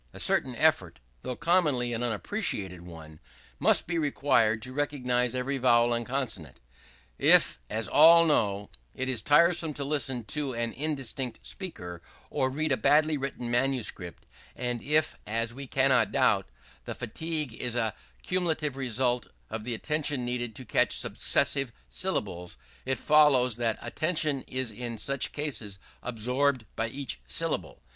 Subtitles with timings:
[0.13, 3.19] A certain effort, though commonly an inappreciable one,
[3.59, 6.59] must be required to recognize every vowel and consonant.
[7.19, 12.01] If, as all know, it is tiresome to listen to an indistinct speaker,
[12.31, 14.25] or read a badly written manuscript;
[14.55, 16.49] and if, as we cannot doubt,
[16.85, 17.93] the fatigue is a
[18.23, 22.57] cumulative result of the attention needed to catch successive syllables;
[22.87, 27.83] it follows that attention is in such cases absorbed by each syllable.